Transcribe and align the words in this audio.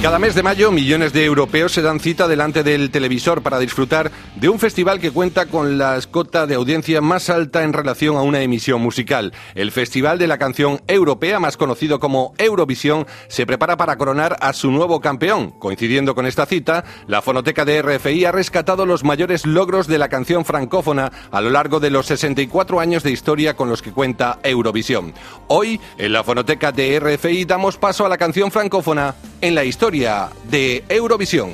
Cada 0.00 0.20
mes 0.20 0.36
de 0.36 0.44
mayo, 0.44 0.70
millones 0.70 1.12
de 1.12 1.24
europeos 1.24 1.72
se 1.72 1.82
dan 1.82 1.98
cita 1.98 2.28
delante 2.28 2.62
del 2.62 2.92
televisor 2.92 3.42
para 3.42 3.58
disfrutar 3.58 4.12
de 4.36 4.48
un 4.48 4.60
festival 4.60 5.00
que 5.00 5.10
cuenta 5.10 5.46
con 5.46 5.76
la 5.76 5.96
escota 5.96 6.46
de 6.46 6.54
audiencia 6.54 7.00
más 7.00 7.28
alta 7.30 7.64
en 7.64 7.72
relación 7.72 8.16
a 8.16 8.22
una 8.22 8.40
emisión 8.40 8.80
musical. 8.80 9.34
El 9.56 9.72
Festival 9.72 10.20
de 10.20 10.28
la 10.28 10.38
Canción 10.38 10.80
Europea, 10.86 11.40
más 11.40 11.56
conocido 11.56 11.98
como 11.98 12.32
Eurovisión, 12.38 13.08
se 13.26 13.44
prepara 13.44 13.76
para 13.76 13.98
coronar 13.98 14.36
a 14.40 14.52
su 14.52 14.70
nuevo 14.70 15.00
campeón. 15.00 15.50
Coincidiendo 15.58 16.14
con 16.14 16.26
esta 16.26 16.46
cita, 16.46 16.84
la 17.08 17.20
Fonoteca 17.20 17.64
de 17.64 17.82
RFI 17.82 18.24
ha 18.24 18.32
rescatado 18.32 18.86
los 18.86 19.02
mayores 19.02 19.46
logros 19.46 19.88
de 19.88 19.98
la 19.98 20.08
canción 20.08 20.44
francófona 20.44 21.10
a 21.32 21.40
lo 21.40 21.50
largo 21.50 21.80
de 21.80 21.90
los 21.90 22.06
64 22.06 22.78
años 22.78 23.02
de 23.02 23.10
historia 23.10 23.56
con 23.56 23.68
los 23.68 23.82
que 23.82 23.90
cuenta 23.90 24.38
Eurovisión. 24.44 25.12
Hoy, 25.48 25.80
en 25.98 26.12
la 26.12 26.22
Fonoteca 26.22 26.70
de 26.70 27.00
RFI, 27.00 27.46
damos 27.46 27.78
paso 27.78 28.06
a 28.06 28.08
la 28.08 28.16
canción 28.16 28.52
francófona 28.52 29.16
en 29.40 29.56
la 29.56 29.64
historia 29.64 29.87
de 29.90 30.82
Eurovisión. 30.90 31.48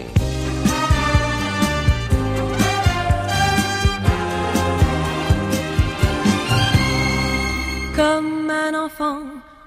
Comme 7.95 8.51
un 8.51 8.75
enfant 8.75 9.21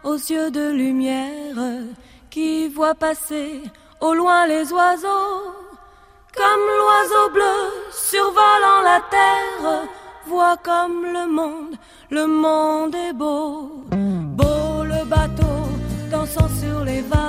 aux 0.03 0.15
yeux 0.15 0.51
de 0.51 0.71
lumière 0.71 1.55
qui 2.29 2.67
voit 2.67 2.95
passer 2.95 3.61
au 4.01 4.13
loin 4.13 4.45
les 4.47 4.73
oiseaux, 4.73 5.53
comme 6.35 6.63
l'oiseau 6.79 7.29
bleu 7.33 7.57
survolant 7.93 8.81
la 8.83 8.99
terre, 9.09 9.87
voit 10.27 10.57
comme 10.57 11.05
le 11.05 11.25
monde, 11.31 11.75
le 12.09 12.27
monde 12.27 12.95
est 12.95 13.13
beau. 13.13 13.85
Beau 13.91 14.83
le 14.83 15.05
bateau 15.05 15.55
dansant 16.11 16.49
sur 16.59 16.83
les 16.83 17.01
vagues 17.01 17.26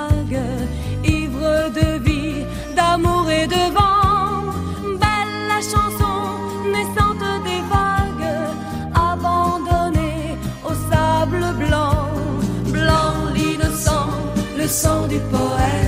poeta. 15.31 15.78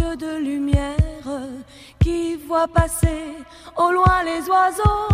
De 0.00 0.38
lumière 0.38 0.96
qui 2.00 2.36
voit 2.36 2.68
passer 2.68 3.34
au 3.76 3.90
loin 3.90 4.22
les 4.24 4.48
oiseaux. 4.48 5.08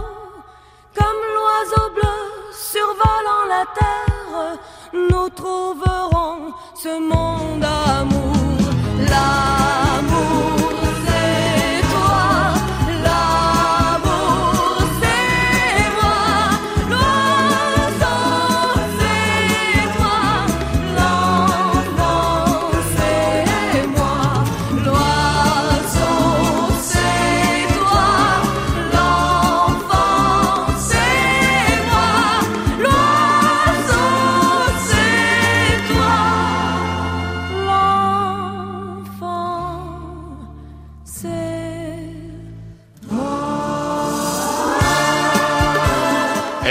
Comme 0.94 1.20
l'oiseau 1.34 1.90
bleu 1.94 2.18
survolant 2.52 3.44
la 3.48 3.64
terre, 3.80 4.58
nous 4.92 5.28
trouverons 5.30 6.52
ce 6.74 7.00
monde 7.00 7.60
d'amour. 7.60 8.32
L'amour, 9.08 9.63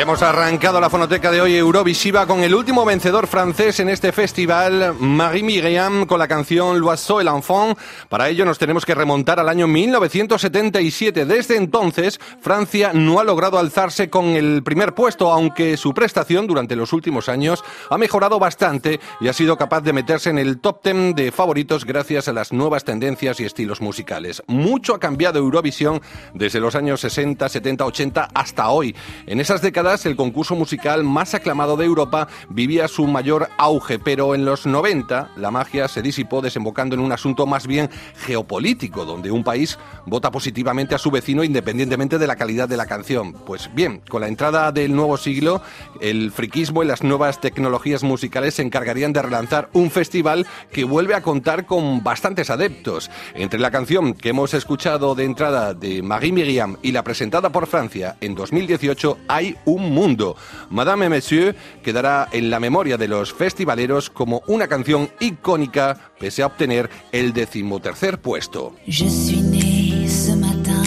Hemos 0.03 0.21
arrancado 0.21 0.81
la 0.81 0.89
fonoteca 0.89 1.31
de 1.31 1.39
hoy 1.39 1.55
Eurovisiva 1.55 2.27
con 2.27 2.43
el 2.43 2.53
último 2.53 2.83
vencedor 2.83 3.25
francés 3.25 3.79
en 3.79 3.87
este 3.87 4.11
festival, 4.11 4.93
Marie 4.99 5.43
Myriam, 5.43 6.05
con 6.05 6.19
la 6.19 6.27
canción 6.27 6.77
L'Oiseau 6.77 7.21
et 7.21 7.23
l'Enfant. 7.23 7.77
Para 8.09 8.27
ello 8.27 8.43
nos 8.43 8.59
tenemos 8.59 8.85
que 8.85 8.95
remontar 8.95 9.39
al 9.39 9.47
año 9.47 9.65
1977. 9.65 11.25
Desde 11.25 11.55
entonces, 11.55 12.19
Francia 12.41 12.91
no 12.93 13.21
ha 13.21 13.23
logrado 13.23 13.57
alzarse 13.57 14.09
con 14.09 14.25
el 14.35 14.61
primer 14.61 14.93
puesto, 14.93 15.31
aunque 15.31 15.77
su 15.77 15.93
prestación 15.93 16.47
durante 16.47 16.75
los 16.75 16.91
últimos 16.91 17.29
años 17.29 17.63
ha 17.89 17.97
mejorado 17.97 18.39
bastante 18.39 18.99
y 19.21 19.29
ha 19.29 19.33
sido 19.33 19.55
capaz 19.55 19.79
de 19.83 19.93
meterse 19.93 20.29
en 20.29 20.37
el 20.37 20.59
top 20.59 20.83
10 20.83 21.15
de 21.15 21.31
favoritos 21.31 21.85
gracias 21.85 22.27
a 22.27 22.33
las 22.33 22.51
nuevas 22.51 22.83
tendencias 22.83 23.39
y 23.39 23.45
estilos 23.45 23.79
musicales. 23.79 24.43
Mucho 24.47 24.95
ha 24.95 24.99
cambiado 24.99 25.39
Eurovisión 25.39 26.01
desde 26.33 26.59
los 26.59 26.75
años 26.75 26.99
60, 26.99 27.47
70, 27.47 27.85
80 27.85 28.27
hasta 28.33 28.67
hoy. 28.67 28.93
En 29.27 29.39
esas 29.39 29.61
décadas, 29.61 29.92
el 29.93 30.15
concurso 30.15 30.55
musical 30.55 31.03
más 31.03 31.35
aclamado 31.35 31.77
de 31.77 31.85
Europa 31.85 32.27
vivía 32.49 32.87
su 32.87 33.05
mayor 33.05 33.49
auge, 33.57 33.99
pero 33.99 34.33
en 34.33 34.43
los 34.43 34.65
90 34.65 35.29
la 35.37 35.51
magia 35.51 35.87
se 35.87 36.01
disipó 36.01 36.41
desembocando 36.41 36.95
en 36.95 37.01
un 37.01 37.11
asunto 37.11 37.45
más 37.45 37.67
bien 37.67 37.91
geopolítico, 38.25 39.05
donde 39.05 39.29
un 39.29 39.43
país 39.43 39.77
vota 40.07 40.31
positivamente 40.31 40.95
a 40.95 40.97
su 40.97 41.11
vecino 41.11 41.43
independientemente 41.43 42.17
de 42.17 42.25
la 42.25 42.35
calidad 42.35 42.67
de 42.67 42.77
la 42.77 42.87
canción. 42.87 43.33
Pues 43.33 43.69
bien, 43.75 44.01
con 44.09 44.21
la 44.21 44.27
entrada 44.27 44.71
del 44.71 44.95
nuevo 44.95 45.15
siglo, 45.17 45.61
el 46.01 46.31
friquismo 46.31 46.81
y 46.81 46.87
las 46.87 47.03
nuevas 47.03 47.39
tecnologías 47.39 48.01
musicales 48.03 48.55
se 48.55 48.63
encargarían 48.63 49.13
de 49.13 49.21
relanzar 49.21 49.69
un 49.73 49.91
festival 49.91 50.47
que 50.71 50.83
vuelve 50.83 51.13
a 51.13 51.21
contar 51.21 51.67
con 51.67 52.03
bastantes 52.03 52.49
adeptos. 52.49 53.11
Entre 53.35 53.59
la 53.59 53.69
canción 53.69 54.15
que 54.15 54.29
hemos 54.29 54.55
escuchado 54.55 55.13
de 55.13 55.25
entrada 55.25 55.75
de 55.75 56.01
Marie 56.01 56.31
Myriam 56.31 56.77
y 56.81 56.91
la 56.91 57.03
presentada 57.03 57.51
por 57.51 57.67
Francia 57.67 58.17
en 58.21 58.33
2018 58.33 59.17
hay 59.27 59.55
un 59.65 59.82
mundo. 59.89 60.35
Madame 60.69 61.03
et 61.03 61.09
Monsieur 61.09 61.55
quedará 61.83 62.27
en 62.31 62.49
la 62.49 62.59
memoria 62.59 62.97
de 62.97 63.07
los 63.07 63.33
festivaleros 63.33 64.09
como 64.09 64.41
una 64.47 64.67
canción 64.67 65.09
icónica 65.19 66.11
pese 66.19 66.43
a 66.43 66.47
obtener 66.47 66.89
el 67.11 67.33
decimotercer 67.33 68.19
puesto. 68.19 68.73
Je 68.87 69.09
suis 69.09 69.41
née 69.41 70.07
ce 70.07 70.35
matin, 70.35 70.83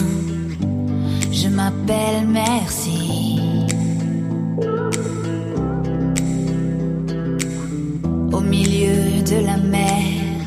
je 1.31 1.47
m'appelle 1.49 2.27
Merci. 2.27 3.39
Au 8.31 8.41
milieu 8.41 9.21
de 9.23 9.45
la 9.45 9.57
mer, 9.57 10.45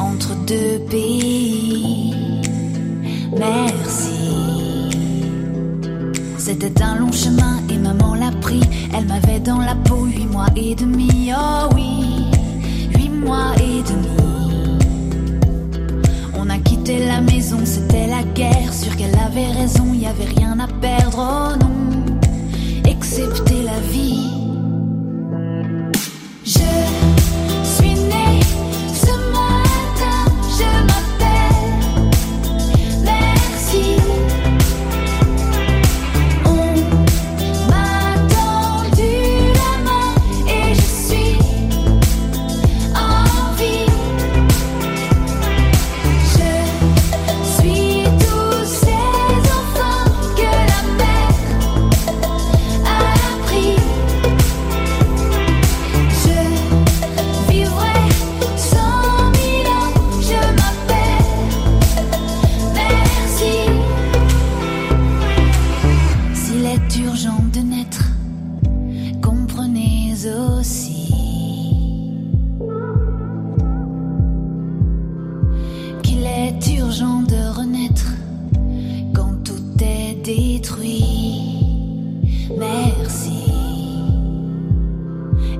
entre 0.00 0.34
deux 0.46 0.78
pays. 0.90 2.14
Merci. 3.38 3.71
C'était 6.52 6.82
un 6.82 6.96
long 6.96 7.10
chemin 7.10 7.62
et 7.70 7.78
maman 7.78 8.14
l'a 8.14 8.30
pris. 8.30 8.60
Elle 8.94 9.06
m'avait 9.06 9.40
dans 9.40 9.58
la 9.58 9.74
peau 9.74 10.04
huit 10.04 10.26
mois 10.26 10.48
et 10.54 10.74
demi. 10.74 11.32
Oh 11.34 11.70
oui, 11.74 12.26
huit 12.94 13.08
mois 13.08 13.54
et 13.56 13.82
demi. 13.90 14.78
On 16.36 16.50
a 16.50 16.58
quitté 16.58 17.06
la 17.06 17.22
maison, 17.22 17.56
c'était 17.64 18.06
la 18.06 18.22
guerre. 18.34 18.70
Sûr 18.70 18.94
qu'elle 18.96 19.16
avait 19.18 19.50
raison, 19.58 19.94
y 19.94 20.04
avait 20.04 20.26
rien 20.26 20.60
à 20.60 20.66
perdre. 20.66 21.18
Oh 21.18 21.56
non, 21.58 22.20
excepté 22.84 23.62
la 23.62 23.80
vie. 23.90 24.41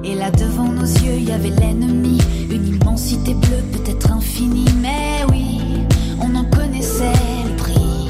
Et 0.04 0.14
là 0.14 0.30
devant 0.30 0.68
nos 0.68 0.82
yeux, 0.82 1.16
il 1.16 1.28
y 1.28 1.32
avait 1.32 1.50
l'ennemi, 1.50 2.18
une 2.50 2.66
immensité 2.66 3.34
bleue, 3.34 3.62
peut-être 3.72 4.12
infinie, 4.12 4.68
mais 4.80 5.24
oui, 5.30 5.60
on 6.20 6.34
en 6.34 6.44
connaissait 6.44 7.12
le 7.46 7.56
prix. 7.56 8.08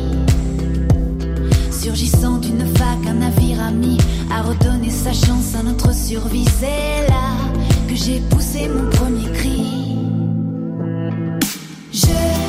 Surgissant 1.71 2.39
d'une 2.39 2.65
vague, 2.65 3.07
un 3.09 3.15
navire 3.15 3.63
ami 3.63 3.99
a 4.31 4.43
redonné 4.43 4.91
sa 4.91 5.13
chance 5.13 5.55
à 5.59 5.63
notre 5.63 5.95
survie. 5.95 6.47
C'est 6.59 7.09
là 7.09 7.31
que 7.89 7.95
j'ai 7.95 8.21
poussé 8.31 8.69
mon 8.69 8.89
premier 8.91 9.31
cri. 9.33 9.99
Je 11.93 12.42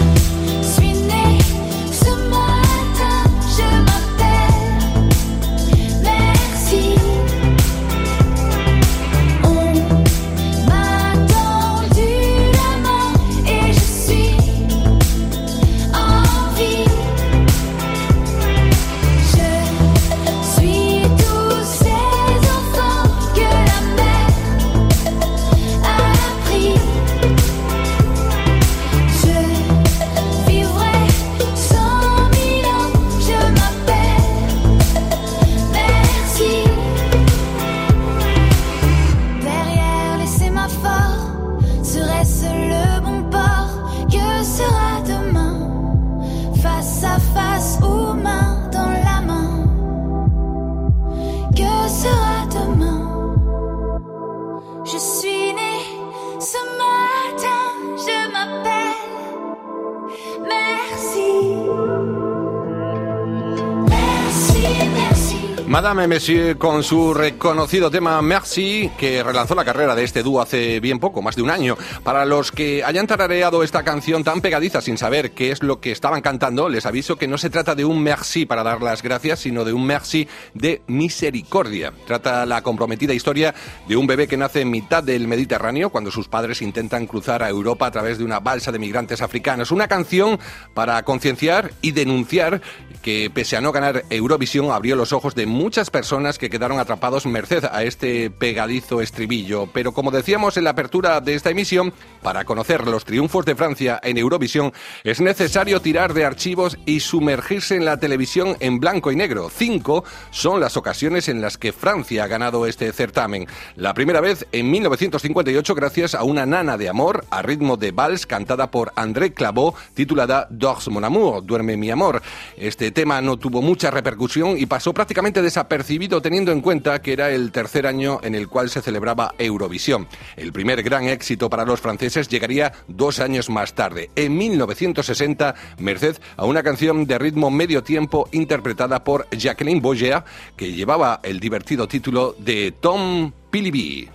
Monsieur 66.13 66.59
con 66.59 66.83
su 66.83 67.11
reconocido 67.11 67.89
tema 67.89 68.21
Merci, 68.21 68.91
que 68.99 69.23
relanzó 69.23 69.55
la 69.55 69.65
carrera 69.65 69.95
de 69.95 70.03
este 70.03 70.21
dúo 70.21 70.41
hace 70.41 70.79
bien 70.79 70.99
poco, 70.99 71.23
más 71.23 71.35
de 71.35 71.41
un 71.41 71.49
año. 71.49 71.75
Para 72.03 72.23
los 72.23 72.51
que 72.51 72.83
hayan 72.83 73.07
tarareado 73.07 73.63
esta 73.63 73.81
canción 73.81 74.23
tan 74.23 74.39
pegadiza 74.39 74.79
sin 74.79 74.99
saber 74.99 75.31
qué 75.31 75.49
es 75.49 75.63
lo 75.63 75.81
que 75.81 75.91
estaban 75.91 76.21
cantando, 76.21 76.69
les 76.69 76.85
aviso 76.85 77.15
que 77.15 77.27
no 77.27 77.39
se 77.39 77.49
trata 77.49 77.73
de 77.73 77.83
un 77.83 78.03
merci 78.03 78.45
para 78.45 78.61
dar 78.61 78.83
las 78.83 79.01
gracias, 79.01 79.39
sino 79.39 79.65
de 79.65 79.73
un 79.73 79.87
merci 79.87 80.27
de 80.53 80.83
misericordia. 80.85 81.91
Trata 82.05 82.45
la 82.45 82.61
comprometida 82.61 83.15
historia 83.15 83.55
de 83.87 83.95
un 83.95 84.05
bebé 84.05 84.27
que 84.27 84.37
nace 84.37 84.61
en 84.61 84.69
mitad 84.69 85.01
del 85.01 85.27
Mediterráneo 85.27 85.89
cuando 85.89 86.11
sus 86.11 86.27
padres 86.27 86.61
intentan 86.61 87.07
cruzar 87.07 87.41
a 87.41 87.49
Europa 87.49 87.87
a 87.87 87.91
través 87.91 88.19
de 88.19 88.23
una 88.23 88.39
balsa 88.39 88.71
de 88.71 88.77
migrantes 88.77 89.23
africanos. 89.23 89.71
Una 89.71 89.87
canción 89.87 90.39
para 90.75 91.01
concienciar 91.01 91.71
y 91.81 91.89
denunciar 91.89 92.61
que 93.01 93.31
pese 93.33 93.57
a 93.57 93.61
no 93.61 93.71
ganar 93.71 94.05
Eurovisión 94.11 94.71
abrió 94.71 94.95
los 94.95 95.11
ojos 95.11 95.33
de 95.33 95.47
muchas 95.47 95.89
personas 95.89 96.02
que 96.39 96.49
quedaron 96.49 96.79
atrapados 96.79 97.25
merced 97.25 97.65
a 97.71 97.83
este 97.83 98.29
pegadizo 98.29 99.01
estribillo. 99.01 99.67
Pero 99.73 99.93
como 99.93 100.11
decíamos 100.11 100.57
en 100.57 100.65
la 100.65 100.71
apertura 100.71 101.21
de 101.21 101.33
esta 101.33 101.49
emisión, 101.49 101.93
para 102.21 102.45
conocer 102.45 102.87
los 102.87 103.05
triunfos 103.05 103.45
de 103.45 103.55
Francia 103.55 103.99
en 104.03 104.17
Eurovisión 104.17 104.73
es 105.03 105.21
necesario 105.21 105.81
tirar 105.81 106.13
de 106.13 106.25
archivos 106.25 106.77
y 106.85 106.99
sumergirse 106.99 107.75
en 107.75 107.85
la 107.85 107.97
televisión 107.97 108.57
en 108.59 108.79
blanco 108.79 109.11
y 109.11 109.15
negro. 109.15 109.49
Cinco 109.49 110.03
son 110.29 110.59
las 110.59 110.77
ocasiones 110.77 111.29
en 111.29 111.41
las 111.41 111.57
que 111.57 111.71
Francia 111.71 112.25
ha 112.25 112.27
ganado 112.27 112.65
este 112.67 112.91
certamen. 112.91 113.47
La 113.75 113.93
primera 113.93 114.21
vez 114.21 114.45
en 114.51 114.69
1958 114.69 115.75
gracias 115.75 116.15
a 116.15 116.23
una 116.23 116.45
nana 116.45 116.77
de 116.77 116.89
amor 116.89 117.25
a 117.31 117.41
ritmo 117.41 117.77
de 117.77 117.91
vals 117.91 118.25
cantada 118.27 118.69
por 118.69 118.91
André 118.95 119.33
Clavaux 119.33 119.77
titulada 119.93 120.47
Dors 120.49 120.89
mon 120.89 121.05
amour, 121.05 121.45
Duerme 121.45 121.77
mi 121.77 121.89
amor. 121.89 122.21
Este 122.57 122.91
tema 122.91 123.21
no 123.21 123.37
tuvo 123.37 123.61
mucha 123.61 123.89
repercusión 123.89 124.57
y 124.57 124.65
pasó 124.65 124.93
prácticamente 124.93 125.41
desapercibido 125.41 125.92
teniendo 126.21 126.51
en 126.51 126.61
cuenta 126.61 127.01
que 127.01 127.13
era 127.13 127.29
el 127.29 127.51
tercer 127.51 127.85
año 127.85 128.19
en 128.23 128.35
el 128.35 128.47
cual 128.47 128.69
se 128.69 128.81
celebraba 128.81 129.35
Eurovisión. 129.37 130.07
El 130.35 130.51
primer 130.51 130.81
gran 130.81 131.05
éxito 131.05 131.49
para 131.49 131.65
los 131.65 131.81
franceses 131.81 132.27
llegaría 132.27 132.73
dos 132.87 133.19
años 133.19 133.49
más 133.49 133.73
tarde, 133.73 134.09
en 134.15 134.35
1960, 134.37 135.55
merced 135.77 136.17
a 136.35 136.45
una 136.45 136.63
canción 136.63 137.05
de 137.05 137.19
ritmo 137.19 137.51
medio 137.51 137.83
tiempo 137.83 138.27
interpretada 138.31 139.03
por 139.03 139.27
Jacqueline 139.29 139.81
Boger, 139.81 140.23
que 140.57 140.73
llevaba 140.73 141.19
el 141.23 141.39
divertido 141.39 141.87
título 141.87 142.35
de 142.39 142.71
Tom 142.71 143.31
Pilibi. 143.51 144.09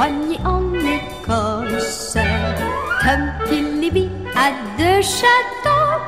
En 0.00 0.74
Écosse. 0.74 2.16
Tom 3.02 3.22
Philibi 3.46 4.08
a 4.34 4.50
deux 4.78 5.02
châteaux, 5.02 6.00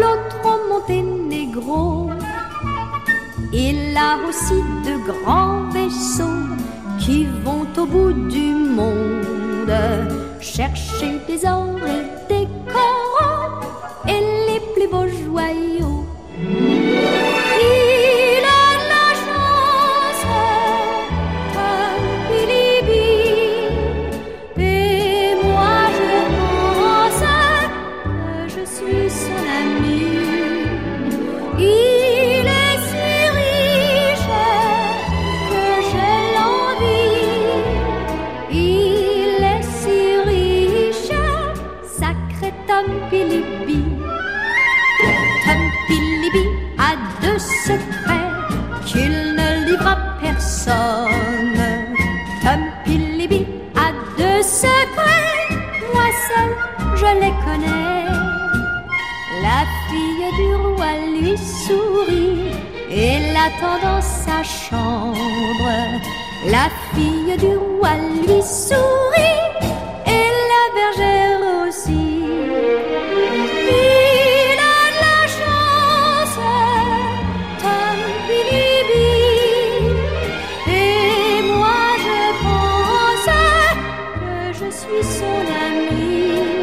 l'autre 0.00 0.36
au 0.44 0.68
Monténégro. 0.68 2.10
Il 3.52 3.96
a 3.96 4.16
aussi 4.28 4.60
de 4.84 4.94
grands 5.24 5.68
vaisseaux 5.70 6.46
qui 6.98 7.26
vont 7.44 7.66
au 7.76 7.86
bout 7.86 8.12
du 8.28 8.54
monde 8.54 9.72
chercher 10.40 11.18
des 11.26 11.44
or 11.46 11.76
et 11.86 12.32
des 12.32 12.48
coraux 12.72 13.60
et 14.08 14.20
les 14.48 14.60
plus 14.74 14.88
beaux 14.88 15.08
joyaux. 15.24 16.71
Suis 85.52 86.36
son 86.36 86.61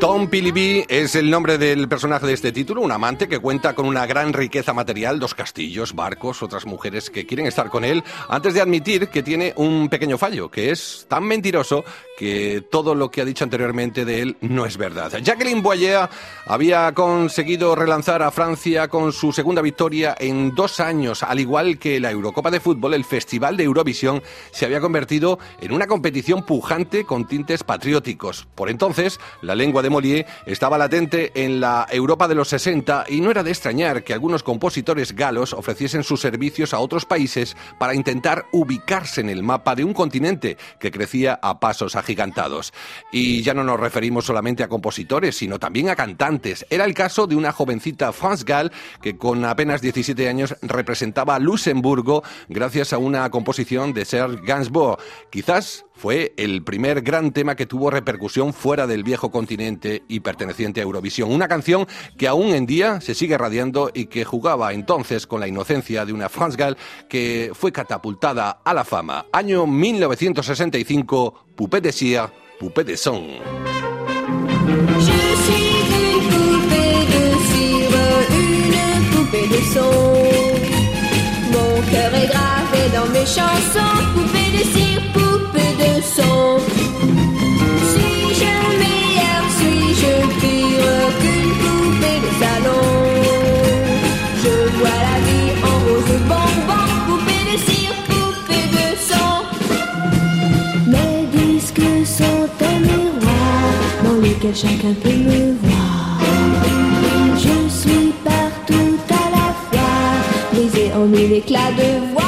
Tom 0.00 0.28
Pilibi 0.28 0.84
es 0.88 1.16
el 1.16 1.28
nombre 1.28 1.58
del 1.58 1.88
personaje 1.88 2.24
de 2.24 2.32
este 2.32 2.52
título, 2.52 2.82
un 2.82 2.92
amante 2.92 3.26
que 3.26 3.40
cuenta 3.40 3.74
con 3.74 3.84
una 3.84 4.06
gran 4.06 4.32
riqueza 4.32 4.72
material, 4.72 5.18
dos 5.18 5.34
castillos, 5.34 5.92
barcos, 5.92 6.40
otras 6.40 6.66
mujeres 6.66 7.10
que 7.10 7.26
quieren 7.26 7.46
estar 7.46 7.68
con 7.68 7.84
él, 7.84 8.04
antes 8.28 8.54
de 8.54 8.60
admitir 8.60 9.08
que 9.08 9.24
tiene 9.24 9.54
un 9.56 9.88
pequeño 9.88 10.16
fallo, 10.16 10.52
que 10.52 10.70
es 10.70 11.06
tan 11.08 11.24
mentiroso 11.24 11.84
que 12.16 12.64
todo 12.70 12.94
lo 12.94 13.10
que 13.10 13.22
ha 13.22 13.24
dicho 13.24 13.42
anteriormente 13.42 14.04
de 14.04 14.22
él 14.22 14.36
no 14.40 14.66
es 14.66 14.76
verdad. 14.76 15.18
Jacqueline 15.20 15.62
Boyer 15.62 16.08
había 16.46 16.92
conseguido 16.94 17.74
relanzar 17.74 18.22
a 18.22 18.30
Francia 18.30 18.86
con 18.86 19.12
su 19.12 19.32
segunda 19.32 19.62
victoria 19.62 20.14
en 20.20 20.54
dos 20.54 20.78
años, 20.78 21.24
al 21.24 21.40
igual 21.40 21.76
que 21.80 21.98
la 21.98 22.12
Eurocopa 22.12 22.52
de 22.52 22.60
Fútbol, 22.60 22.94
el 22.94 23.04
Festival 23.04 23.56
de 23.56 23.64
Eurovisión 23.64 24.22
se 24.52 24.64
había 24.64 24.80
convertido 24.80 25.40
en 25.60 25.72
una 25.72 25.88
competición 25.88 26.44
pujante 26.44 27.04
con 27.04 27.26
tintes 27.26 27.64
patrióticos. 27.64 28.46
Por 28.54 28.70
entonces, 28.70 29.18
la 29.42 29.56
lengua 29.56 29.82
de 29.82 29.87
Molière 29.90 30.26
estaba 30.46 30.78
latente 30.78 31.32
en 31.34 31.60
la 31.60 31.86
Europa 31.90 32.28
de 32.28 32.34
los 32.34 32.48
60 32.48 33.06
y 33.08 33.20
no 33.20 33.30
era 33.30 33.42
de 33.42 33.50
extrañar 33.50 34.04
que 34.04 34.12
algunos 34.12 34.42
compositores 34.42 35.14
galos 35.14 35.52
ofreciesen 35.52 36.04
sus 36.04 36.20
servicios 36.20 36.74
a 36.74 36.78
otros 36.78 37.04
países 37.04 37.56
para 37.78 37.94
intentar 37.94 38.46
ubicarse 38.52 39.20
en 39.20 39.28
el 39.28 39.42
mapa 39.42 39.74
de 39.74 39.84
un 39.84 39.94
continente 39.94 40.56
que 40.78 40.90
crecía 40.90 41.38
a 41.42 41.60
pasos 41.60 41.96
agigantados. 41.96 42.72
Y 43.12 43.42
ya 43.42 43.54
no 43.54 43.64
nos 43.64 43.80
referimos 43.80 44.26
solamente 44.26 44.62
a 44.62 44.68
compositores, 44.68 45.36
sino 45.36 45.58
también 45.58 45.88
a 45.88 45.96
cantantes. 45.96 46.66
Era 46.70 46.84
el 46.84 46.94
caso 46.94 47.26
de 47.26 47.36
una 47.36 47.52
jovencita 47.52 48.12
France 48.12 48.44
Gall 48.46 48.72
que 49.00 49.16
con 49.16 49.44
apenas 49.44 49.80
17 49.80 50.28
años 50.28 50.56
representaba 50.62 51.34
a 51.34 51.38
Luxemburgo 51.38 52.22
gracias 52.48 52.92
a 52.92 52.98
una 52.98 53.30
composición 53.30 53.92
de 53.92 54.04
Serge 54.04 54.40
Gainsbourg. 54.44 54.98
Quizás 55.30 55.84
fue 55.98 56.32
el 56.36 56.62
primer 56.62 57.02
gran 57.02 57.32
tema 57.32 57.56
que 57.56 57.66
tuvo 57.66 57.90
repercusión 57.90 58.54
fuera 58.54 58.86
del 58.86 59.02
viejo 59.02 59.30
continente 59.30 60.04
y 60.08 60.20
perteneciente 60.20 60.80
a 60.80 60.84
Eurovisión. 60.84 61.32
Una 61.32 61.48
canción 61.48 61.86
que 62.16 62.28
aún 62.28 62.54
en 62.54 62.66
día 62.66 63.00
se 63.00 63.14
sigue 63.14 63.36
radiando 63.36 63.90
y 63.92 64.06
que 64.06 64.24
jugaba 64.24 64.72
entonces 64.72 65.26
con 65.26 65.40
la 65.40 65.48
inocencia 65.48 66.06
de 66.06 66.12
una 66.12 66.28
France 66.28 66.56
Gall 66.56 66.76
que 67.08 67.50
fue 67.52 67.72
catapultada 67.72 68.60
a 68.64 68.72
la 68.72 68.84
fama. 68.84 69.26
Año 69.32 69.66
1965, 69.66 71.46
Poupée 71.56 71.80
de 71.80 71.92
cire, 71.92 72.28
Poupée 72.60 72.84
de 72.84 72.96
son. 72.96 73.26
Mon 81.50 81.82
cœur 81.90 82.14
est 82.14 82.28
chansons, 83.26 84.17
chacun 104.60 104.92
peut 105.02 105.10
me 105.10 105.52
voir. 105.62 106.18
Je 107.36 107.56
suis 107.80 108.12
partout 108.24 108.98
à 109.08 109.26
la 109.36 109.48
fois, 109.68 109.94
brisé 110.52 110.92
en 110.94 111.06
mille 111.06 111.32
éclats 111.34 111.72
de 111.78 111.88
voix. 112.12 112.24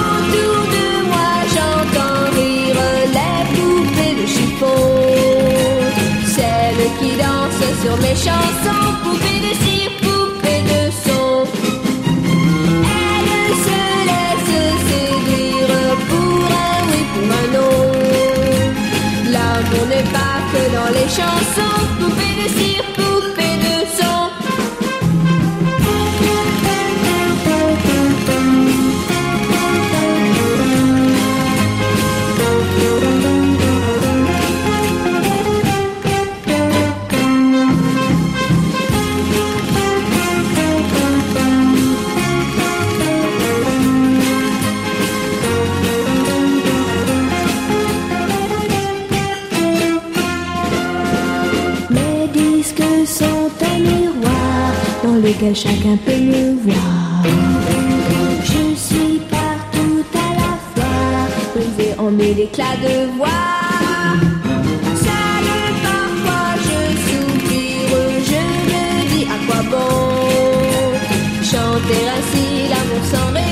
Autour 0.00 0.60
de 0.76 0.86
moi, 1.10 1.30
que 21.16 21.79
chacun 55.54 55.96
peut 56.04 56.16
me 56.16 56.54
voir. 56.62 57.24
Je 58.44 58.74
suis 58.76 59.18
partout 59.30 60.04
à 60.14 60.34
la 60.40 60.52
fois, 60.72 61.28
brisé 61.54 61.94
en 61.98 62.10
mille 62.10 62.40
éclats 62.40 62.76
de 62.82 63.16
voix. 63.16 63.28
Seul 65.04 65.46
parfois 65.86 66.50
je 66.66 66.80
soupire, 67.06 68.04
je 68.30 68.42
me 68.70 68.84
dis 69.10 69.24
à 69.24 69.38
quoi 69.46 69.60
bon 69.70 70.00
chanter 71.42 72.02
ainsi 72.16 72.46
l'amour 72.70 73.04
sans 73.12 73.28
raison, 73.32 73.49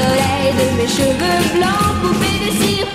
soleil 0.00 0.52
de 0.60 0.66
mes 0.78 0.88
cheveux 0.88 1.42
blancs, 1.54 1.92
poupée 2.02 2.38
de 2.44 2.50
cire, 2.60 2.86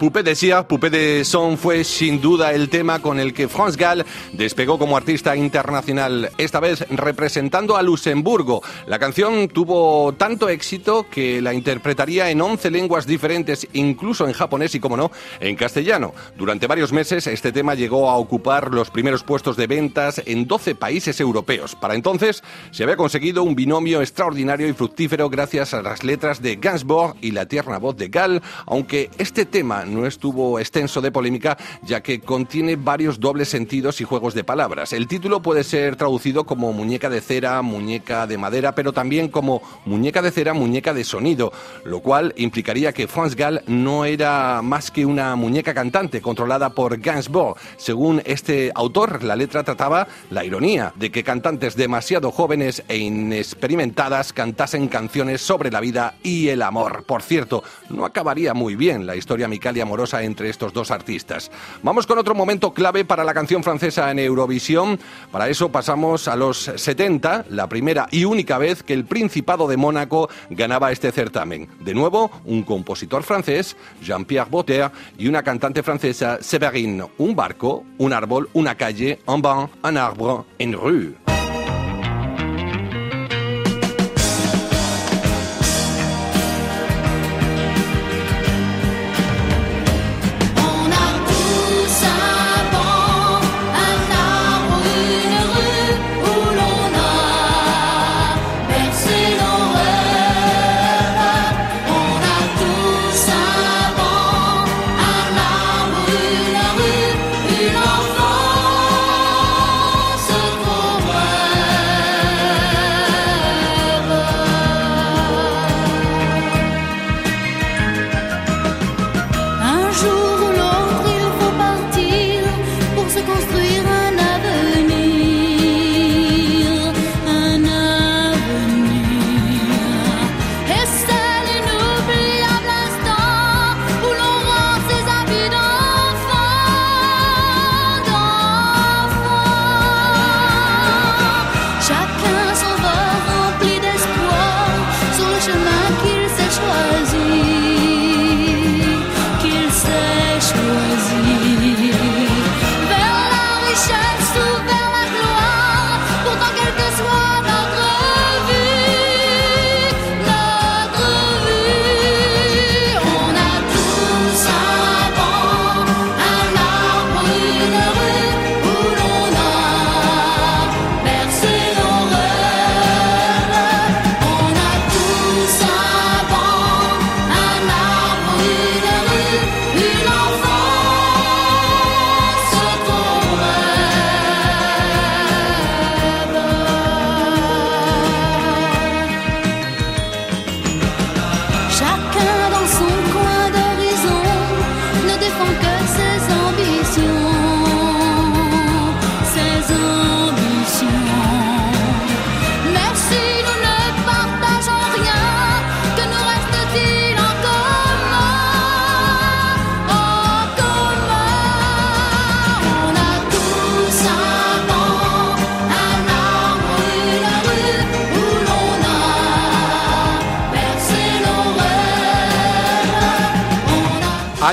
poupée 0.00 0.22
de 0.22 0.34
Cire, 0.34 0.64
Poupée 0.64 0.88
de 0.88 1.24
Son 1.26 1.58
fue 1.58 1.84
sin 1.84 2.22
duda 2.22 2.54
el 2.54 2.70
tema 2.70 3.00
con 3.00 3.20
el 3.20 3.34
que 3.34 3.48
France 3.48 3.76
Gall 3.78 4.06
despegó 4.32 4.78
como 4.78 4.96
artista 4.96 5.36
internacional, 5.36 6.30
esta 6.38 6.58
vez 6.58 6.86
representando 6.88 7.76
a 7.76 7.82
Luxemburgo. 7.82 8.62
La 8.86 8.98
canción 8.98 9.48
tuvo 9.48 10.14
tanto 10.14 10.48
éxito 10.48 11.04
que 11.10 11.42
la 11.42 11.52
interpretaría 11.52 12.30
en 12.30 12.40
11 12.40 12.70
lenguas 12.70 13.06
diferentes, 13.06 13.68
incluso 13.74 14.26
en 14.26 14.32
japonés 14.32 14.74
y, 14.74 14.80
como 14.80 14.96
no, 14.96 15.10
en 15.38 15.54
castellano. 15.54 16.14
Durante 16.34 16.66
varios 16.66 16.94
meses 16.94 17.26
este 17.26 17.52
tema 17.52 17.74
llegó 17.74 18.08
a 18.08 18.16
ocupar 18.16 18.72
los 18.72 18.88
primeros 18.88 19.22
puestos 19.22 19.58
de 19.58 19.66
ventas 19.66 20.22
en 20.24 20.46
12 20.46 20.76
países 20.76 21.20
europeos. 21.20 21.74
Para 21.74 21.94
entonces 21.94 22.42
se 22.70 22.84
había 22.84 22.96
conseguido 22.96 23.42
un 23.42 23.54
binomio 23.54 24.00
extraordinario 24.00 24.66
y 24.66 24.72
fructífero 24.72 25.28
gracias 25.28 25.74
a 25.74 25.82
las 25.82 26.04
letras 26.04 26.40
de 26.40 26.56
Gainsbourg 26.56 27.16
y 27.20 27.32
la 27.32 27.44
tierna 27.44 27.76
voz 27.76 27.98
de 27.98 28.08
Gall, 28.08 28.40
aunque 28.64 29.10
este 29.18 29.44
tema 29.44 29.84
no 29.90 30.06
estuvo 30.06 30.58
extenso 30.58 31.00
de 31.00 31.12
polémica, 31.12 31.58
ya 31.82 32.02
que 32.02 32.20
contiene 32.20 32.76
varios 32.76 33.20
dobles 33.20 33.48
sentidos 33.48 34.00
y 34.00 34.04
juegos 34.04 34.34
de 34.34 34.44
palabras. 34.44 34.92
El 34.92 35.06
título 35.06 35.42
puede 35.42 35.64
ser 35.64 35.96
traducido 35.96 36.44
como 36.44 36.72
muñeca 36.72 37.10
de 37.10 37.20
cera, 37.20 37.60
muñeca 37.62 38.26
de 38.26 38.38
madera, 38.38 38.74
pero 38.74 38.92
también 38.92 39.28
como 39.28 39.62
muñeca 39.84 40.22
de 40.22 40.30
cera, 40.30 40.54
muñeca 40.54 40.94
de 40.94 41.04
sonido, 41.04 41.52
lo 41.84 42.00
cual 42.00 42.32
implicaría 42.36 42.92
que 42.92 43.08
France 43.08 43.36
Gall 43.36 43.62
no 43.66 44.04
era 44.04 44.62
más 44.62 44.90
que 44.90 45.06
una 45.06 45.36
muñeca 45.36 45.74
cantante 45.74 46.20
controlada 46.20 46.70
por 46.70 46.98
Gainsbourg. 46.98 47.56
Según 47.76 48.22
este 48.24 48.72
autor, 48.74 49.22
la 49.22 49.36
letra 49.36 49.64
trataba 49.64 50.06
la 50.30 50.44
ironía 50.44 50.92
de 50.96 51.10
que 51.10 51.24
cantantes 51.24 51.76
demasiado 51.76 52.30
jóvenes 52.30 52.82
e 52.88 52.98
inexperimentadas 52.98 54.32
cantasen 54.32 54.88
canciones 54.88 55.40
sobre 55.40 55.70
la 55.70 55.80
vida 55.80 56.14
y 56.22 56.48
el 56.48 56.62
amor. 56.62 57.04
Por 57.04 57.22
cierto, 57.22 57.62
no 57.88 58.04
acabaría 58.04 58.54
muy 58.54 58.76
bien 58.76 59.06
la 59.06 59.16
historia 59.16 59.46
amical 59.46 59.76
amorosa 59.82 60.22
entre 60.22 60.48
estos 60.48 60.72
dos 60.72 60.90
artistas. 60.90 61.50
Vamos 61.82 62.06
con 62.06 62.18
otro 62.18 62.34
momento 62.34 62.72
clave 62.72 63.04
para 63.04 63.24
la 63.24 63.34
canción 63.34 63.62
francesa 63.62 64.10
en 64.10 64.18
Eurovisión. 64.18 64.98
Para 65.30 65.48
eso 65.48 65.70
pasamos 65.70 66.28
a 66.28 66.36
los 66.36 66.70
70, 66.76 67.46
la 67.50 67.68
primera 67.68 68.08
y 68.10 68.24
única 68.24 68.58
vez 68.58 68.82
que 68.82 68.94
el 68.94 69.04
Principado 69.04 69.68
de 69.68 69.76
Mónaco 69.76 70.28
ganaba 70.50 70.92
este 70.92 71.12
certamen. 71.12 71.68
De 71.80 71.94
nuevo, 71.94 72.30
un 72.44 72.62
compositor 72.62 73.22
francés, 73.22 73.76
Jean-Pierre 74.02 74.50
Botter, 74.50 74.90
y 75.18 75.28
una 75.28 75.42
cantante 75.42 75.82
francesa, 75.82 76.38
Séverine. 76.40 77.06
Un 77.18 77.34
barco, 77.34 77.84
un 77.98 78.12
árbol, 78.12 78.48
una 78.52 78.74
calle, 78.74 79.20
un 79.26 79.42
banc, 79.42 79.70
un 79.82 79.96
arbre, 79.96 80.44
une 80.58 80.76
rue. 80.76 81.29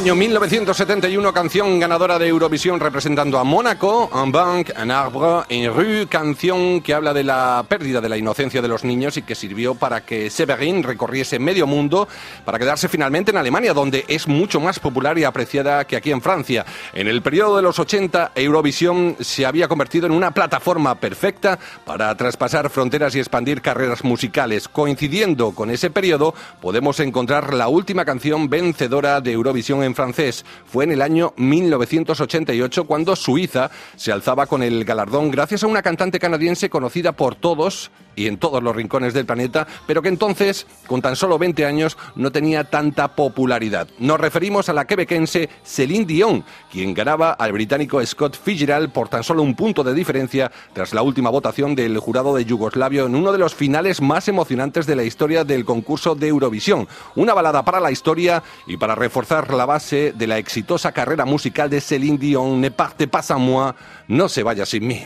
Año 0.07 0.15
1971, 0.15 1.33
canción 1.33 1.81
ganadora 1.81 2.17
de 2.17 2.29
Eurovisión 2.29 2.79
representando 2.79 3.39
a 3.39 3.43
Mónaco, 3.43 4.09
Un 4.13 4.31
banc, 4.31 4.71
un 4.81 4.89
arbre, 4.89 5.43
en 5.49 5.73
rue, 5.73 6.07
canción 6.07 6.79
que 6.79 6.93
habla 6.93 7.13
de 7.13 7.25
la 7.25 7.65
pérdida 7.67 7.99
de 7.99 8.07
la 8.07 8.15
inocencia 8.15 8.61
de 8.61 8.69
los 8.69 8.85
niños 8.85 9.17
y 9.17 9.23
que 9.23 9.35
sirvió 9.35 9.75
para 9.75 10.05
que 10.05 10.29
Severin 10.29 10.83
recorriese 10.83 11.39
medio 11.39 11.67
mundo 11.67 12.07
para 12.45 12.57
quedarse 12.57 12.87
finalmente 12.87 13.31
en 13.31 13.37
Alemania, 13.37 13.73
donde 13.73 14.05
es 14.07 14.29
mucho 14.29 14.61
más 14.61 14.79
popular 14.79 15.17
y 15.17 15.25
apreciada 15.25 15.83
que 15.83 15.97
aquí 15.97 16.11
en 16.11 16.21
Francia. 16.21 16.65
En 16.93 17.09
el 17.09 17.21
periodo 17.21 17.57
de 17.57 17.63
los 17.63 17.77
80, 17.77 18.31
Eurovisión 18.33 19.17
se 19.19 19.45
había 19.45 19.67
convertido 19.67 20.05
en 20.05 20.13
una 20.13 20.31
plataforma 20.31 20.95
perfecta 20.95 21.59
para 21.83 22.15
traspasar 22.15 22.69
fronteras 22.69 23.13
y 23.13 23.19
expandir 23.19 23.61
carreras 23.61 24.05
musicales. 24.05 24.69
Coincidiendo 24.69 25.51
con 25.51 25.69
ese 25.69 25.89
periodo, 25.89 26.33
podemos 26.61 26.97
encontrar 27.01 27.53
la 27.53 27.67
última 27.67 28.05
canción 28.05 28.49
vencedora 28.49 29.19
de 29.19 29.33
Eurovisión 29.33 29.83
en 29.83 29.96
francés. 29.97 30.45
Fue 30.65 30.85
en 30.85 30.93
el 30.93 31.01
año 31.01 31.33
1988 31.35 32.85
cuando 32.85 33.17
Suiza 33.17 33.69
se 33.97 34.13
alzaba 34.13 34.45
con 34.45 34.63
el 34.63 34.85
galardón 34.85 35.31
gracias 35.31 35.63
a 35.63 35.67
una 35.67 35.81
cantante 35.81 36.19
canadiense 36.19 36.69
conocida 36.69 37.11
por 37.11 37.35
todos 37.35 37.91
y 38.17 38.27
en 38.27 38.37
todos 38.37 38.63
los 38.63 38.75
rincones 38.75 39.13
del 39.13 39.27
planeta, 39.27 39.67
pero 39.85 40.01
que 40.01 40.09
entonces, 40.09 40.65
con 40.87 41.01
tan 41.01 41.15
solo 41.15 41.37
20 41.37 41.65
años, 41.65 41.97
no 42.15 42.31
tenía 42.31 42.63
tanta 42.63 43.15
popularidad. 43.15 43.87
Nos 43.99 44.19
referimos 44.19 44.69
a 44.69 44.73
la 44.73 44.85
quebequense 44.85 45.49
Celine 45.63 46.05
Dion, 46.05 46.43
quien 46.71 46.95
ganaba 46.95 47.31
al 47.31 47.51
británico 47.51 48.03
Scott 48.03 48.35
Fitzgerald 48.35 48.91
por 48.91 49.07
tan 49.07 49.23
solo 49.23 49.43
un 49.43 49.55
punto 49.55 49.83
de 49.83 49.93
diferencia 49.93 50.51
tras 50.73 50.93
la 50.93 51.03
última 51.03 51.29
votación 51.29 51.75
del 51.75 51.97
jurado 51.99 52.35
de 52.35 52.45
Yugoslavio 52.45 53.05
en 53.05 53.15
uno 53.15 53.31
de 53.31 53.37
los 53.37 53.53
finales 53.53 54.01
más 54.01 54.27
emocionantes 54.27 54.87
de 54.87 54.95
la 54.95 55.03
historia 55.03 55.43
del 55.43 55.63
concurso 55.63 56.15
de 56.15 56.27
Eurovisión. 56.27 56.87
Una 57.15 57.35
balada 57.35 57.63
para 57.63 57.79
la 57.79 57.91
historia 57.91 58.41
y 58.65 58.77
para 58.77 58.95
reforzar 58.95 59.53
la 59.53 59.65
base 59.65 59.76
de 59.79 60.25
la 60.25 60.39
exitosa 60.39 60.91
carrera 60.91 61.25
musical 61.25 61.69
de 61.69 61.79
Céline 61.79 62.17
Dion, 62.17 62.57
Ne 62.57 62.69
parte 62.69 63.05
pas 63.05 63.23
à 63.29 63.37
moi, 63.37 63.75
no 64.07 64.27
se 64.27 64.41
vaya 64.41 64.65
sin 64.65 64.81
mí. 64.81 65.05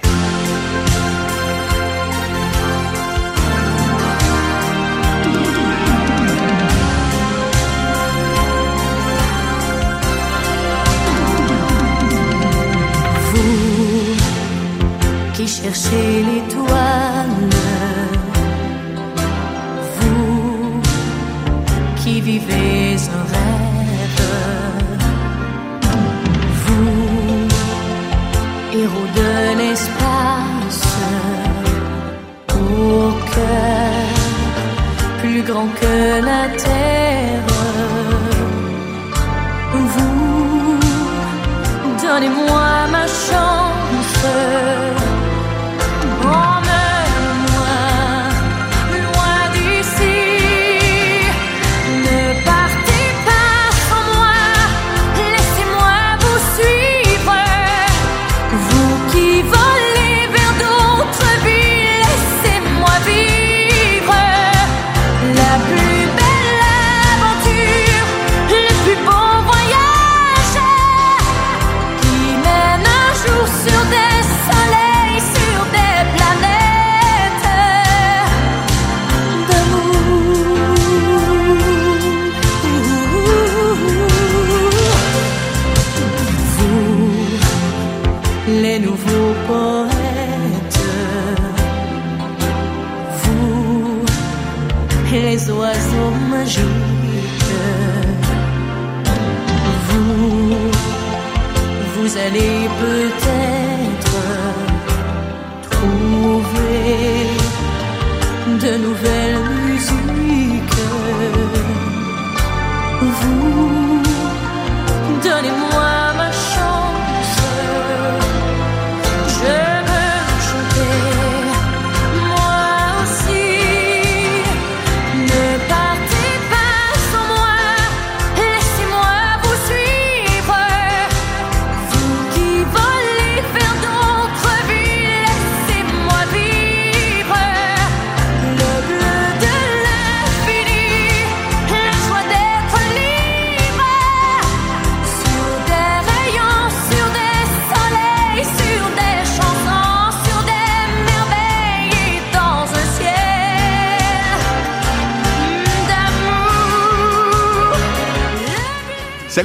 Que 35.69 36.21
la 36.21 36.47
terre. 36.57 36.90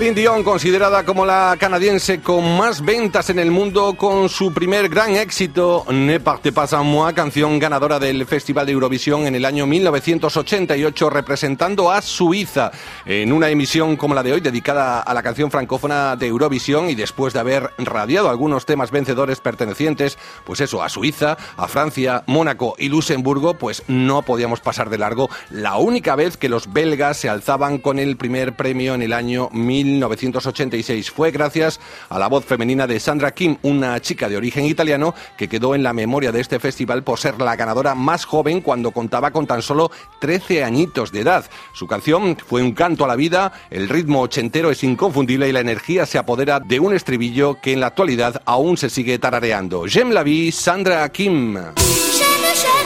Celine 0.06 0.20
Dion, 0.22 0.44
considerada 0.44 1.04
como 1.04 1.26
la 1.26 1.56
canadiense 1.58 2.20
con 2.20 2.56
más 2.56 2.80
ventas 2.84 3.28
en 3.28 3.40
el 3.40 3.50
mundo 3.50 3.94
con 3.94 4.28
su 4.28 4.52
primer 4.52 4.88
gran 4.88 5.16
éxito, 5.16 5.84
Ne 5.90 6.20
parte 6.20 6.52
pas 6.52 6.72
en 6.74 6.86
moi, 6.86 7.12
canción 7.12 7.58
ganadora 7.58 7.98
del 7.98 8.24
Festival 8.24 8.66
de 8.66 8.72
Eurovisión 8.72 9.26
en 9.26 9.34
el 9.34 9.44
año 9.44 9.66
1988, 9.66 11.10
representando 11.10 11.90
a 11.90 12.02
Suiza 12.02 12.70
en 13.04 13.32
una 13.32 13.50
emisión 13.50 13.96
como 13.96 14.14
la 14.14 14.22
de 14.22 14.34
hoy, 14.34 14.40
dedicada 14.40 15.00
a 15.00 15.12
la 15.12 15.24
canción 15.24 15.50
francófona 15.50 16.14
de 16.14 16.28
Eurovisión 16.28 16.88
y 16.88 16.94
después 16.94 17.32
de 17.32 17.40
haber 17.40 17.72
radiado 17.78 18.30
algunos 18.30 18.64
temas 18.64 18.92
vencedores 18.92 19.40
pertenecientes, 19.40 20.18
pues 20.44 20.60
eso, 20.60 20.84
a 20.84 20.88
Suiza, 20.88 21.36
a 21.56 21.66
Francia, 21.66 22.22
Mónaco 22.26 22.76
y 22.78 22.90
Luxemburgo, 22.90 23.54
pues 23.54 23.82
no 23.88 24.22
podíamos 24.22 24.60
pasar 24.60 24.88
de 24.88 24.98
largo. 24.98 25.30
La 25.50 25.78
única 25.78 26.14
vez 26.14 26.36
que 26.36 26.48
los 26.48 26.72
belgas 26.72 27.16
se 27.16 27.28
alzaban 27.28 27.78
con 27.78 27.98
el 27.98 28.16
primer 28.16 28.54
premio 28.54 28.94
en 28.94 29.02
el 29.02 29.12
año 29.12 29.48
1986. 29.96 31.10
Fue 31.10 31.30
gracias 31.30 31.80
a 32.08 32.18
la 32.18 32.28
voz 32.28 32.44
femenina 32.44 32.86
de 32.86 33.00
Sandra 33.00 33.32
Kim, 33.32 33.56
una 33.62 34.00
chica 34.00 34.28
de 34.28 34.36
origen 34.36 34.64
italiano 34.64 35.14
que 35.36 35.48
quedó 35.48 35.74
en 35.74 35.82
la 35.82 35.92
memoria 35.92 36.32
de 36.32 36.40
este 36.40 36.58
festival 36.58 37.02
por 37.02 37.18
ser 37.18 37.40
la 37.40 37.56
ganadora 37.56 37.94
más 37.94 38.24
joven 38.24 38.60
cuando 38.60 38.90
contaba 38.90 39.30
con 39.30 39.46
tan 39.46 39.62
solo 39.62 39.90
13 40.20 40.64
añitos 40.64 41.12
de 41.12 41.20
edad. 41.20 41.44
Su 41.72 41.86
canción 41.86 42.36
fue 42.36 42.62
un 42.62 42.72
canto 42.72 43.04
a 43.04 43.08
la 43.08 43.16
vida, 43.16 43.52
el 43.70 43.88
ritmo 43.88 44.22
ochentero 44.22 44.70
es 44.70 44.82
inconfundible 44.84 45.48
y 45.48 45.52
la 45.52 45.60
energía 45.60 46.06
se 46.06 46.18
apodera 46.18 46.60
de 46.60 46.80
un 46.80 46.94
estribillo 46.94 47.58
que 47.60 47.72
en 47.72 47.80
la 47.80 47.88
actualidad 47.88 48.42
aún 48.44 48.76
se 48.76 48.90
sigue 48.90 49.18
tarareando. 49.18 49.86
J'aime 49.86 50.14
la 50.14 50.22
vie, 50.22 50.52
Sandra 50.52 51.08
Kim. 51.10 51.54
J'aime 51.54 51.72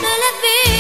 la 0.03 0.33
vie, 0.43 0.80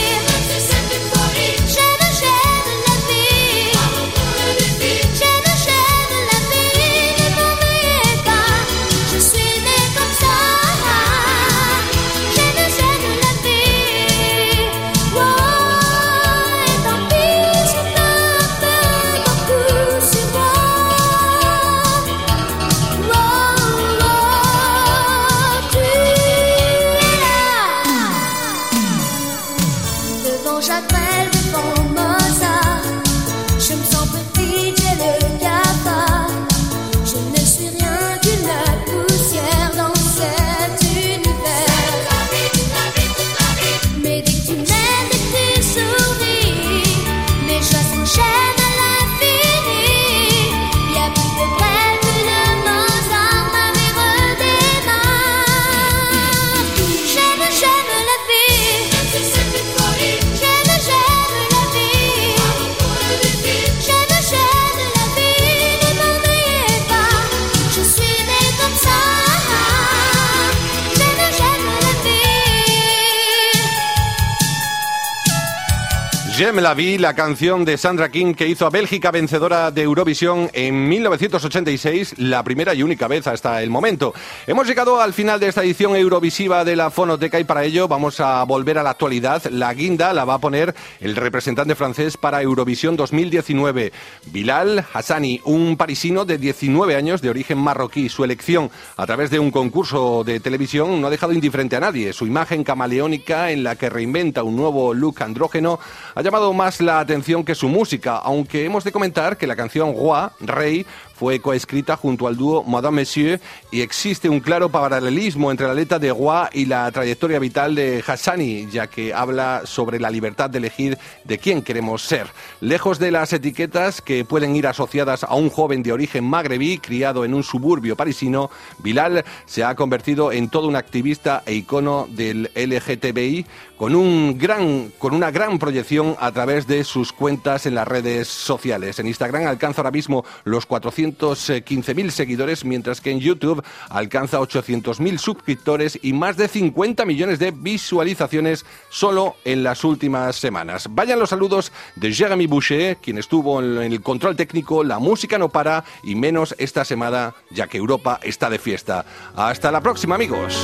la 76.40 77.14
canción 77.14 77.66
de 77.66 77.76
Sandra 77.76 78.10
King 78.10 78.32
que 78.32 78.48
hizo 78.48 78.64
a 78.64 78.70
Bélgica 78.70 79.10
vencedora 79.10 79.70
de 79.70 79.82
Eurovisión 79.82 80.50
en 80.54 80.88
1986, 80.88 82.14
la 82.16 82.42
primera 82.42 82.72
y 82.72 82.82
única 82.82 83.08
vez 83.08 83.26
hasta 83.26 83.62
el 83.62 83.68
momento. 83.68 84.14
Hemos 84.46 84.66
llegado 84.66 85.02
al 85.02 85.12
final 85.12 85.38
de 85.38 85.48
esta 85.48 85.62
edición 85.62 85.94
eurovisiva 85.94 86.64
de 86.64 86.76
la 86.76 86.90
Fonoteca 86.90 87.38
y 87.38 87.44
para 87.44 87.64
ello 87.64 87.88
vamos 87.88 88.20
a 88.20 88.42
volver 88.44 88.78
a 88.78 88.82
la 88.82 88.90
actualidad. 88.90 89.44
La 89.50 89.74
guinda 89.74 90.14
la 90.14 90.24
va 90.24 90.34
a 90.34 90.38
poner 90.38 90.74
el 91.00 91.14
representante 91.14 91.74
francés 91.74 92.16
para 92.16 92.40
Eurovisión 92.40 92.96
2019, 92.96 93.92
Bilal 94.32 94.86
Hassani, 94.94 95.42
un 95.44 95.76
parisino 95.76 96.24
de 96.24 96.38
19 96.38 96.96
años 96.96 97.20
de 97.20 97.28
origen 97.28 97.58
marroquí. 97.58 98.08
Su 98.08 98.24
elección 98.24 98.70
a 98.96 99.04
través 99.04 99.30
de 99.30 99.38
un 99.38 99.50
concurso 99.50 100.24
de 100.24 100.40
televisión 100.40 101.02
no 101.02 101.08
ha 101.08 101.10
dejado 101.10 101.34
indiferente 101.34 101.76
a 101.76 101.80
nadie. 101.80 102.14
Su 102.14 102.26
imagen 102.26 102.64
camaleónica 102.64 103.50
en 103.50 103.62
la 103.62 103.76
que 103.76 103.90
reinventa 103.90 104.42
un 104.42 104.56
nuevo 104.56 104.94
look 104.94 105.22
andrógeno 105.22 105.78
ha 106.14 106.22
llamado 106.30 106.52
más 106.52 106.80
la 106.80 107.00
atención 107.00 107.42
que 107.42 107.56
su 107.56 107.68
música, 107.68 108.14
aunque 108.14 108.64
hemos 108.64 108.84
de 108.84 108.92
comentar 108.92 109.36
que 109.36 109.48
la 109.48 109.56
canción 109.56 109.96
Roi, 109.98 110.30
Rey, 110.38 110.86
fue 111.20 111.38
coescrita 111.38 111.98
junto 111.98 112.26
al 112.26 112.34
dúo 112.34 112.64
Madame 112.64 113.02
Monsieur 113.02 113.38
y 113.70 113.82
existe 113.82 114.30
un 114.30 114.40
claro 114.40 114.70
paralelismo 114.70 115.50
entre 115.50 115.66
la 115.66 115.74
letra 115.74 115.98
de 115.98 116.08
Roy 116.08 116.48
y 116.54 116.64
la 116.64 116.90
trayectoria 116.90 117.38
vital 117.38 117.74
de 117.74 118.02
Hassani, 118.06 118.68
ya 118.70 118.86
que 118.86 119.12
habla 119.12 119.60
sobre 119.66 120.00
la 120.00 120.08
libertad 120.08 120.48
de 120.48 120.56
elegir 120.56 120.96
de 121.24 121.36
quién 121.36 121.60
queremos 121.60 122.00
ser. 122.00 122.26
Lejos 122.62 122.98
de 122.98 123.10
las 123.10 123.34
etiquetas 123.34 124.00
que 124.00 124.24
pueden 124.24 124.56
ir 124.56 124.66
asociadas 124.66 125.22
a 125.22 125.34
un 125.34 125.50
joven 125.50 125.82
de 125.82 125.92
origen 125.92 126.24
magrebí 126.24 126.78
criado 126.78 127.26
en 127.26 127.34
un 127.34 127.42
suburbio 127.42 127.96
parisino, 127.96 128.50
Bilal 128.78 129.22
se 129.44 129.62
ha 129.62 129.74
convertido 129.74 130.32
en 130.32 130.48
todo 130.48 130.68
un 130.68 130.76
activista 130.76 131.42
e 131.44 131.52
icono 131.52 132.08
del 132.10 132.50
LGTBI 132.54 133.44
con, 133.76 133.94
un 133.94 134.38
gran, 134.38 134.90
con 134.98 135.14
una 135.14 135.30
gran 135.30 135.58
proyección 135.58 136.16
a 136.18 136.32
través 136.32 136.66
de 136.66 136.84
sus 136.84 137.12
cuentas 137.12 137.66
en 137.66 137.74
las 137.74 137.88
redes 137.88 138.28
sociales. 138.28 138.98
En 138.98 139.06
Instagram 139.06 139.46
alcanza 139.46 139.82
ahora 139.82 139.90
mismo 139.90 140.24
los 140.44 140.66
415.000 141.16 142.10
seguidores, 142.10 142.64
mientras 142.64 143.00
que 143.00 143.10
en 143.10 143.20
YouTube 143.20 143.62
alcanza 143.88 144.40
800.000 144.40 145.18
suscriptores 145.18 145.98
y 146.02 146.12
más 146.12 146.36
de 146.36 146.48
50 146.48 147.04
millones 147.04 147.38
de 147.38 147.50
visualizaciones 147.50 148.64
solo 148.88 149.36
en 149.44 149.62
las 149.62 149.84
últimas 149.84 150.36
semanas. 150.36 150.86
Vayan 150.90 151.18
los 151.18 151.30
saludos 151.30 151.72
de 151.96 152.12
Jeremy 152.12 152.46
Boucher, 152.46 152.96
quien 152.98 153.18
estuvo 153.18 153.60
en 153.60 153.92
el 153.92 154.00
control 154.00 154.36
técnico, 154.36 154.84
la 154.84 154.98
música 154.98 155.38
no 155.38 155.48
para 155.48 155.84
y 156.02 156.14
menos 156.14 156.54
esta 156.58 156.84
semana, 156.84 157.34
ya 157.50 157.66
que 157.66 157.78
Europa 157.78 158.20
está 158.22 158.50
de 158.50 158.58
fiesta. 158.58 159.04
Hasta 159.34 159.70
la 159.70 159.80
próxima, 159.80 160.14
amigos. 160.14 160.54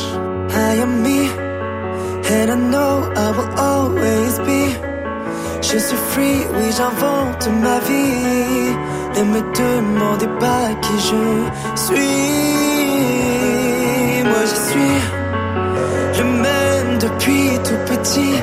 Ne 9.17 9.23
me 9.23 9.41
demandez 9.41 10.29
pas 10.39 10.69
qui 10.83 10.93
je 11.09 11.23
suis. 11.85 12.23
Moi 14.25 14.43
je 14.51 14.57
suis 14.69 14.99
le 16.19 16.25
même 16.25 16.99
depuis 16.99 17.59
tout 17.65 17.81
petit. 17.91 18.37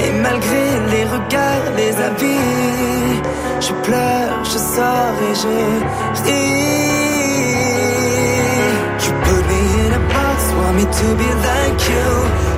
Et 0.00 0.10
malgré 0.20 0.64
les 0.92 1.04
regards, 1.04 1.68
les 1.76 1.94
avis 2.10 3.22
Je 3.60 3.72
pleure, 3.84 4.44
je 4.44 4.58
sors 4.58 5.16
et 5.30 5.34
je 5.42 6.22
ris 6.24 6.97
me 10.78 10.84
to 10.84 11.08
be 11.20 11.28
like 11.48 11.80
you 11.90 12.08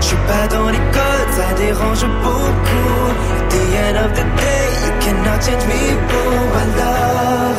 Je 0.00 0.06
suis 0.08 0.22
pas 0.30 0.46
dans 0.54 0.68
les 0.68 0.84
codes, 0.96 1.32
ça 1.38 1.48
dérange 1.56 2.04
beaucoup. 2.24 3.04
At 3.38 3.46
the 3.54 3.64
end 3.86 3.96
of 4.04 4.10
the 4.18 4.26
day, 4.42 4.66
you 4.84 4.92
cannot 5.04 5.38
change 5.44 5.64
me, 5.72 5.82
boo. 6.08 6.32
Alors, 6.62 7.58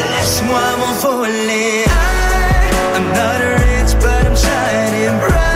laisse-moi 0.00 0.66
m'envoler. 0.80 1.84
I'm 2.96 3.06
not 3.18 3.38
rich, 3.62 3.92
but 4.02 4.26
I'm 4.26 4.36
shining 4.44 5.18
bright. 5.20 5.49